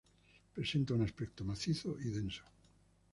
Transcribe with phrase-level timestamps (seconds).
[0.55, 2.43] Presenta un aspecto macizo y denso.